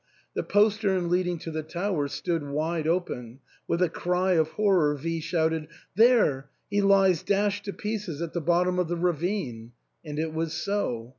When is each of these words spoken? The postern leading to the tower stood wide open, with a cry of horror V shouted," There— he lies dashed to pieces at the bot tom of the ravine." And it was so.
The 0.33 0.41
postern 0.41 1.11
leading 1.11 1.37
to 1.41 1.51
the 1.51 1.61
tower 1.61 2.07
stood 2.07 2.41
wide 2.41 2.87
open, 2.87 3.39
with 3.67 3.83
a 3.83 3.87
cry 3.87 4.31
of 4.31 4.47
horror 4.53 4.95
V 4.95 5.19
shouted," 5.21 5.67
There— 5.95 6.49
he 6.71 6.81
lies 6.81 7.21
dashed 7.21 7.65
to 7.65 7.73
pieces 7.73 8.19
at 8.19 8.33
the 8.33 8.41
bot 8.41 8.65
tom 8.65 8.79
of 8.79 8.87
the 8.87 8.97
ravine." 8.97 9.73
And 10.03 10.17
it 10.17 10.33
was 10.33 10.53
so. 10.53 11.09